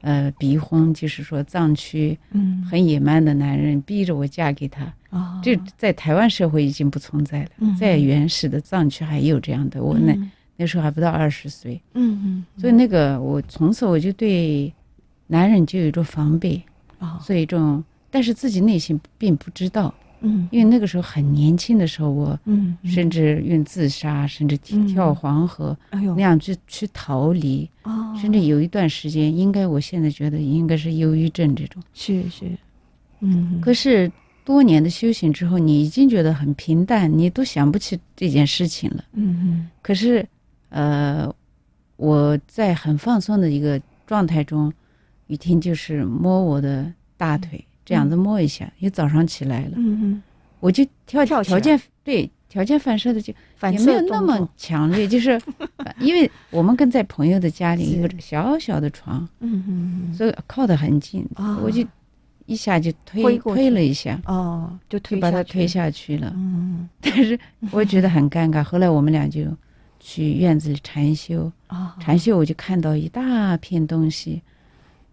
[0.01, 9.83] 呃，逼婚就是说藏区，嗯，很野蛮的男人逼着我嫁给他，哦，这在台湾社会已经不存在了，嗯，在原始的藏区还有这样的。
[9.83, 14.73] 我那、嗯、那时候还不到二十岁，嗯嗯，所以那个我从此我就对
[15.27, 16.63] 男人就有一种防备，
[16.99, 19.95] 哦，所以一种，但是自己内心并不知道。
[20.21, 32.47] 嗯，因为那个时候很年轻的时候，我嗯，甚至用自杀，嗯、甚至跳黄河，嗯、那样去去逃离，哦，甚至有一段时间，应该我现在觉得应该是忧郁症这种，是是，
[33.21, 34.11] 嗯，可是
[34.49, 40.27] 多年的修行之后，你已经觉得很平淡，你都想不起这件事情了，嗯嗯，可是，
[40.71, 41.31] 呃，
[41.97, 44.73] 我在很放松的一个状态中，
[45.27, 47.63] 雨婷就是摸我的大腿。
[47.85, 50.23] 这样子摸一下，一早上起来了，嗯嗯，
[50.61, 53.33] 我就跳条件对条件反射的就
[53.73, 55.39] 也没有那么强烈，就是
[56.01, 61.27] 因为我们跟在朋友的家里一个小小的床，嗯嗯，所以靠得很近，
[61.63, 61.83] 我就
[62.49, 67.39] 一下就推推了一下，哦，就推把他推下去了，嗯， 但是
[67.71, 68.63] 我觉得很尴尬。
[68.65, 69.43] 后来我们俩就
[70.01, 71.53] 去院子里禅修，
[72.01, 74.43] 禅修我就看到一大片东西。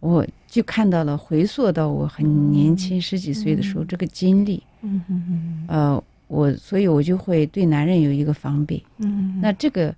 [0.02, 9.96] 我就看到了，回溯到我很年轻十几岁的时候，这个经历，嗯嗯嗯，呃，我所以，我就会对男人有一个防备，嗯，那这个，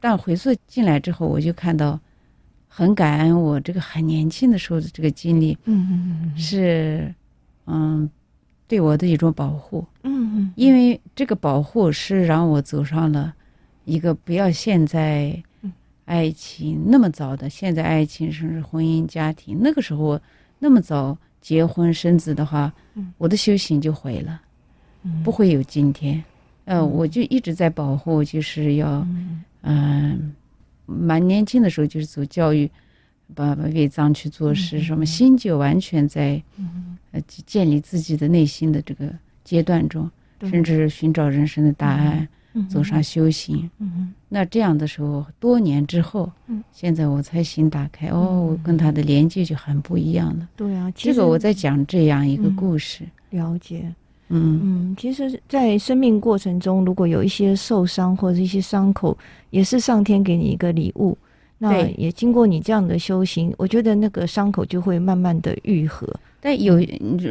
[0.00, 2.00] 但回溯进来之后，我就看到，
[2.72, 7.14] 很感恩我这个很年轻的时候的这个经历，嗯嗯嗯是，
[7.66, 8.08] 嗯，
[8.66, 13.34] 对我的一种保护，嗯嗯，因为这个保护是让我走上了
[13.84, 15.42] 一个不要现在。
[16.06, 20.20] 爱情那么早的，现在爱情甚至婚姻家庭，那个时候
[20.58, 24.42] 那么早结婚生子的话，嗯、我的修行就毁了，
[25.04, 26.20] 嗯、不会有今天。
[26.64, 29.06] 呃，嗯、我就一直在保护，就是要，
[29.62, 30.34] 嗯，
[30.90, 32.70] 蛮、呃、年轻的时候就是走教育，
[33.34, 36.42] 把为藏区做事，嗯、什么心就完全在，
[37.12, 39.12] 呃，建立自己的内心的这个
[39.44, 42.18] 阶段中，嗯、甚至寻找人生的答案。
[42.18, 42.28] 嗯
[42.68, 43.70] 走上修行，
[44.28, 50.48] 那这样的时候，多年之后，嗯，现在我才心打开，哦，我跟他的连接就很不一样了。
[50.56, 53.94] 对啊，这个我在讲这样一个故事，了解，
[54.32, 59.16] 嗯嗯，其实，在生命过程中，如果有一些受伤或者一些伤口，
[59.50, 61.18] 也是上天给你一个礼物。
[61.58, 66.08] 那也经过你这样的修行，我觉得那个伤口就会慢慢的愈合。
[66.40, 66.80] 但有，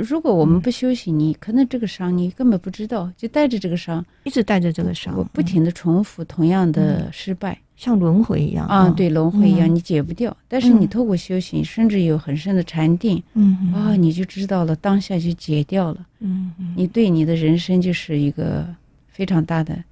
[0.07, 10.35] 如果我们不修行，你可能这个伤你根本不知道，就带着这个伤，一直带着这个伤，我不停的重复同样的失败，像轮回一样啊，对，轮回一样，你解不掉。
[10.47, 16.05] 但是你透过修行，甚至有很深的禅定，嗯，啊，你就知道了，当下就解掉了。
[16.19, 18.67] 嗯，你对你的人生就是一个
[19.07, 19.83] 非常大的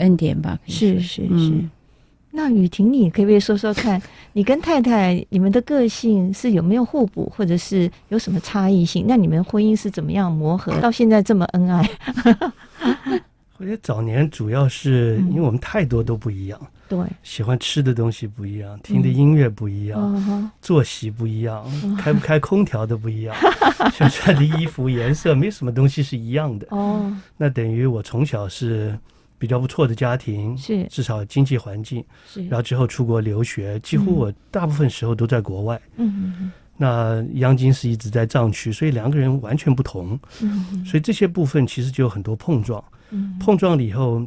[0.00, 0.58] 恩典吧？
[0.66, 1.52] 是是是。
[2.36, 4.00] 那雨婷，你可不可以说说看，
[4.34, 9.06] 你跟太太你们的个性是有没有互补，或者是有什么差异性？
[9.08, 11.90] 那你们婚姻是怎么样磨合 到现在这么恩爱？
[13.56, 21.64] 我觉得早年主要是因为我们太多都不一样，对，喜欢吃的东西不一样，听的音乐不一样，作息不一样，
[21.96, 23.34] 开不开空调都不一样，
[23.94, 26.66] 想穿的衣服颜色没什么东西是一样的。
[26.68, 28.94] 哦，那等于我从小是。
[29.38, 35.80] 比较不错的家庭，是至少经济环境，是然后之后出国留学，几乎我大部分时候都在国外。
[35.96, 36.52] 嗯嗯嗯。
[36.78, 40.18] 那央金是一直在藏区，所以两个人完全不同。
[40.42, 40.84] 嗯嗯。
[40.84, 42.82] 所以这些部分其实就有很多碰撞。
[43.10, 43.36] 嗯。
[43.38, 44.22] 碰撞了以后，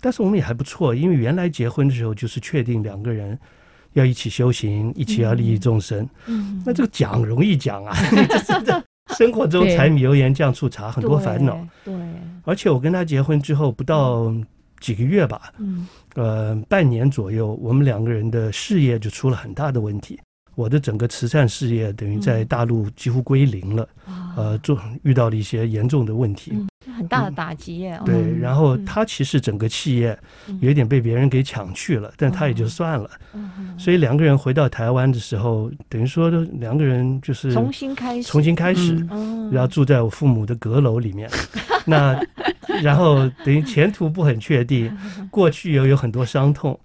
[0.00, 3.38] 但是我们也还不错，因为原来结婚的时候就是确定两个人
[3.92, 6.08] 要一起修行，一起要利益众生。
[6.26, 7.94] 嗯，那这个讲容易讲啊，
[9.18, 11.58] 生活中柴米油盐酱醋茶很多烦恼。
[11.84, 11.94] 对，
[12.44, 14.32] 而且我跟他结婚之后不到
[14.78, 20.18] 几个月吧，嗯，呃，半年左右，我们两个人的事业就出了很大的问题。
[20.56, 23.88] 我的整个慈善事业等于在大陆几乎归零了，
[24.40, 26.52] 呃，做遇到了一些严重的问题。
[26.96, 27.98] 很大的打击耶！
[28.06, 30.18] 对，然后他其实整个企业
[30.60, 33.10] 有一点被别人给抢去了，但他也就算了。
[33.78, 38.96] 所以两个人回到台湾的时候，等于说两个人就是重新开始，重新开始，
[39.52, 41.28] 然后住在我父母的阁楼里面。
[41.86, 42.18] 那
[42.82, 44.94] 然后等于前途不很确定，
[45.30, 46.78] 过去又有很多伤痛，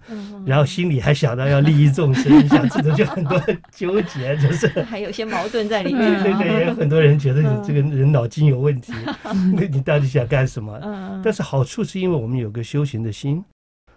[0.46, 3.40] 然后心里还想到要利益众生，你想这种就很多
[3.70, 6.22] 纠结，就是还有些矛盾在里面。
[6.22, 8.92] 对对对，也有很多人觉得你这个人脑筋有问题，
[9.54, 10.78] 那你到底想干什么？
[11.24, 13.44] 但是好处是因为我们有个修行的心，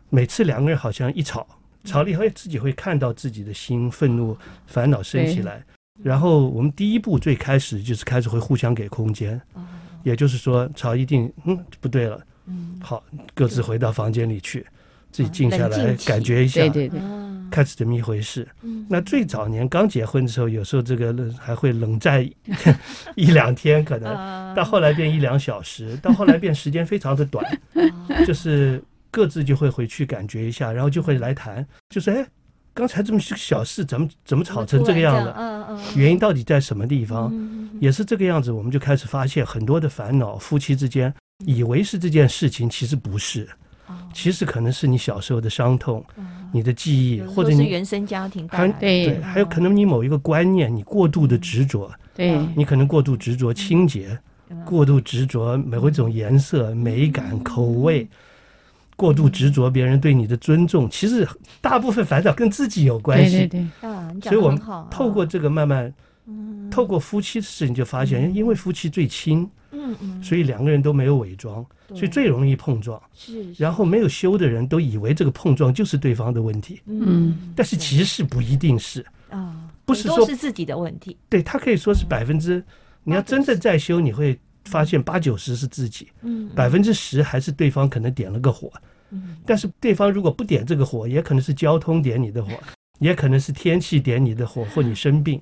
[0.09, 1.45] 每次两个人好像一吵，
[1.83, 4.37] 吵了以后自己会看到自己的心愤怒、
[4.67, 5.63] 烦恼升起来，
[6.03, 9.39] 然后我们第一步最开始就是开始会互相给空间。
[10.03, 14.65] 也就是说，吵一定嗯不对了，嗯，好，各自回到房间里去，
[15.11, 17.01] 自己静下来感觉一下，对对对，
[17.49, 18.47] 开始这么一回事。
[18.87, 22.23] 那最早年刚结婚的时候，有时候这个还会冷战
[23.15, 24.13] 一两天，可能
[24.55, 27.45] 到后来变一两小时， 到后来变时间非常的短，
[28.25, 32.25] 就是各自就会回去感觉一下，然后就会来谈，就是哎。
[32.71, 35.33] 刚才这么小事，怎么怎么吵成这个样子？
[35.35, 37.33] 嗯嗯，原因到底在什么地方？
[37.81, 40.37] 也是这个样子，我们就开始发现很多的烦恼。
[40.37, 41.13] 夫妻之间
[41.45, 43.49] 以为是这件事情，其实不是，
[44.13, 46.03] 其实可能是你小时候的伤痛，
[46.51, 54.17] 你的记忆，或者你原生家庭，还对，还有可能你某一个观念，你过度的执着，对，你可能过度执着清洁，
[54.65, 58.07] 过度执着某一种颜色、美感、口味。
[58.95, 61.25] 过度执着别人对你的尊重，其实
[61.61, 63.47] 大部分烦恼跟自己有关系。
[63.47, 63.67] 对对
[64.19, 64.59] 对，所以我们
[64.91, 65.93] 透过这个慢慢，
[66.69, 73.01] 透过夫妻的事情就发现，因为夫妻最亲，嗯嗯，所以两个人都没有伪装，所以最容易碰撞。
[73.13, 79.05] 是，然后没有修的人都以为这个碰撞就是对方的问题，嗯，但是其实不一定是。
[79.29, 81.15] 啊，不是说是自己的问题。
[81.29, 82.63] 对，他可以说是百分之，
[83.03, 88.71] 你要真正在修，你会发现八九十是自己，嗯，百分之十还是对方可能点了个火。
[89.43, 92.51] 但是对方如果不点这个火，也可能是交通点你的火，
[92.99, 95.41] 也可能是天气点你的火，或你生病，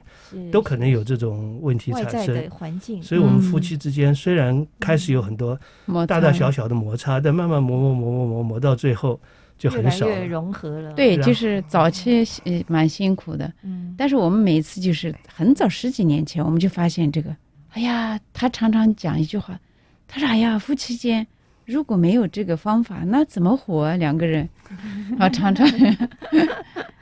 [0.52, 2.50] 都可能有这种问题产生。
[2.50, 5.60] 环境，所以我们夫妻之间虽然开始有很多
[6.08, 9.20] 大大小小的摩擦，但慢慢磨磨磨磨磨磨到最后
[9.58, 10.94] 就很少越，融合了。
[10.94, 17.36] 对，就是早期呃蛮辛苦的，嗯，但是我们每一次就是很早十几年前我们就发现这个，
[17.72, 19.60] 哎呀，他常常讲一句话，
[20.08, 21.26] 他说：“哎呀，夫妻间。”
[21.68, 23.98] 如果没有这个方法，那怎么活啊？
[23.98, 24.48] 两个人
[25.20, 25.68] 啊，常常。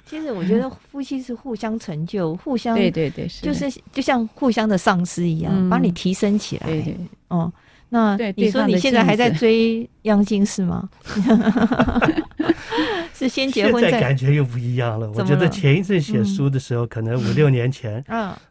[0.05, 6.67] 其实我觉得夫妻是互相成就，互相对对对，就是就像互相的上司一样，把你提升起来。
[6.67, 6.95] 对对，
[7.29, 7.51] 哦，
[7.89, 10.87] 那你说你现在还在追央金是吗？
[13.15, 15.09] 是先结婚，现在感觉又不一样了。
[15.11, 18.03] 我觉得前一阵写书的时候，可能五六年前，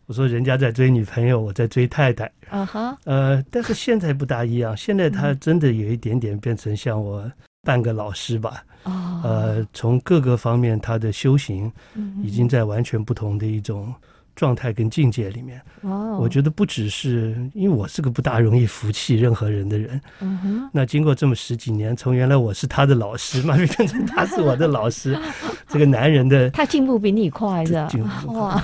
[0.07, 2.31] 我说人家在追女朋友，我在追太太。
[2.49, 7.31] 啊哈，呃，但是现在不大一样，现在他真的有一点点变成像我
[7.63, 8.65] 半个老师吧。
[8.85, 11.71] 呃，从各个方面他的修行，
[12.23, 13.93] 已经在完全不同的一种。
[14.37, 20.01] 状态跟境界里面，哦我觉得不只是因为我是个不大容易服气任何人的人。
[20.19, 25.17] 嗯那经过这么十几年，从原来我是他的老师，慢慢变成他是我的老师，
[25.71, 27.89] 这个男人的他进步比你快的。
[28.27, 28.61] 哇！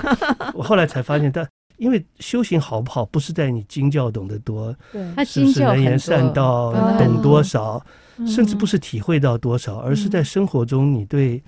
[0.53, 1.47] 我后来才发现，他
[1.77, 7.81] 因为修行好不好，不是在你经教懂得多，对是不是能言善道懂多少，
[8.27, 11.41] 甚至不是体会到多少，而是在生活中你对。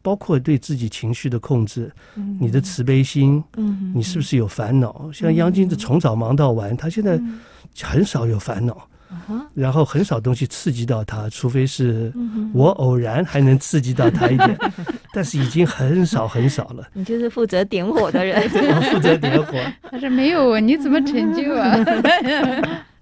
[0.00, 1.92] 包括对自己情绪的控制，
[2.40, 3.42] 你的慈悲心，
[3.92, 5.10] 你是不是有烦恼？
[5.12, 7.20] 像央金子从早忙到晚，他现在
[7.82, 8.88] 很少有烦恼，
[9.54, 12.12] 然后很少东西刺激到他，除非是
[12.54, 14.56] 我偶然还能刺激到他一点，
[15.12, 16.88] 但是已经很少很少了。
[16.94, 19.58] 你就是负责点火的人， 我负责点火。
[19.90, 21.76] 他说没有，你怎么成就啊？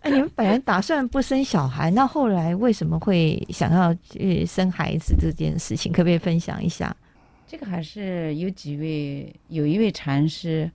[0.07, 6.97] 哎，你们本来打算不生小孩，那后来为什么会想要去生孩子这件事情，可不可以分享一下？
[7.45, 10.71] 这个还是有几位，有一位禅师，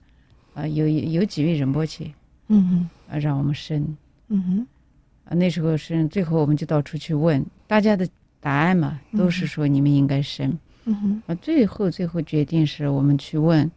[0.52, 2.12] 啊、呃，有有几位仁波切，
[2.48, 3.96] 嗯哼，啊，让我们生，
[4.28, 4.66] 嗯哼，
[5.24, 8.06] 啊，那时候生，最后我们就到处去问，大家的
[8.38, 13.70] 答案嘛，都是说你们应该生，嗯哼，啊，最后最后决定是我们去问，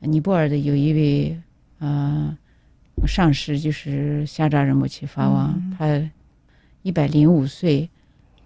[0.00, 1.40] 尼泊尔的有一位，
[1.78, 2.38] 啊、呃。
[3.06, 6.10] 上师就是夏扎仁波切法王，嗯、他
[6.82, 7.88] 一百零五岁，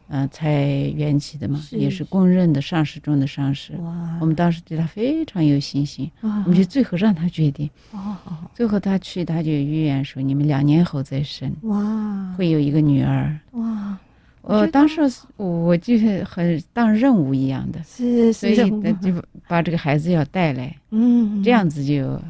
[0.08, 0.52] 呃，才
[0.94, 3.74] 缘起的嘛，是也是公认的上师中的上师。
[3.78, 4.18] 哇！
[4.20, 7.68] 我们当时对他非常有信心，我们就最后让他决定。
[7.92, 8.16] 哦，
[8.54, 13.98] 最后他去，他就预言说：“你们两年后再生，哇，会有一个女儿。”哇！
[14.42, 15.00] 我当时
[15.36, 22.20] 我就是很当任务一样的，是，所以他就把这个孩子要带来，嗯，这样子就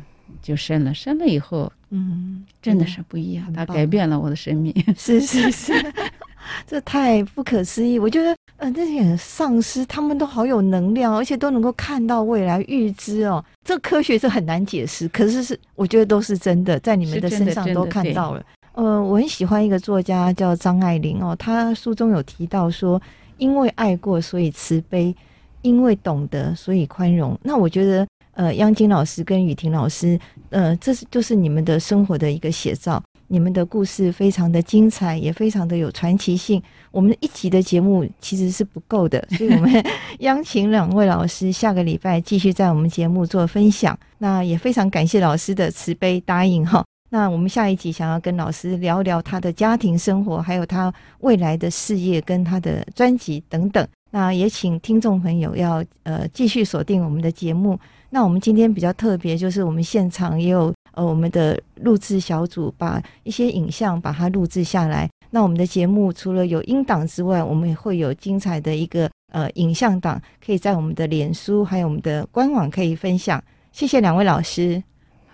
[0.43, 4.75] 就生了，生了以后，嗯，真的是不一样，它改变了我的生命。
[4.97, 5.73] 是 是是。
[6.67, 8.01] 这太不可思议！
[8.01, 13.43] 我觉得，呃，这些丧尸他们都好有能量，而且都能够看到未来、预知哦。
[13.65, 18.45] 这科学是很难解释，可是是我觉得都是真的，在你们的身上都看到了。
[18.73, 23.01] 呃，我很喜欢一个作家叫张爱玲哦，她书中有提到说，
[23.39, 25.15] 因为爱过，所以慈悲；
[25.63, 27.39] 因为懂得，所以宽容。
[27.45, 30.19] 那我觉得，呃，央金老师跟雨婷老师，
[30.53, 33.03] 呃，这是就是你们的生活的一个写照。
[33.29, 36.63] 你们的故事非常的精彩，也非常的有传奇性。
[36.91, 39.85] 我们一集的节目其实是不够的， 所以我们
[40.19, 43.99] 邀请两位老师下个礼拜继续在我们节目做分享。
[44.19, 46.85] 那也非常感谢老师的慈悲答应哈。
[47.09, 53.87] 那我们下一集想要跟老师聊聊他的家庭生活，还有他未来的事业跟他的专辑等等。
[54.11, 57.79] 那也请听众朋友要呃继续锁定我们的节目。
[58.13, 60.73] 那我们今天比较特别，就是我们现场也有。
[60.95, 65.09] 呃，我们的录制小组把一些影像把它录制下来。
[65.31, 73.43] 那我们的节目除了有音档之外，我们也会有精彩的一个呃影像档，可以在我们的脸书还有我们的官网可以分享。
[73.73, 74.83] 谢谢两位老师，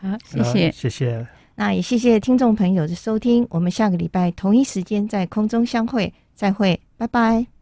[0.00, 1.26] 好，谢谢，谢谢。
[1.56, 7.48] 那也谢谢听众朋友的收听，我们下个礼拜同一时间在空中相会，再会，拜拜。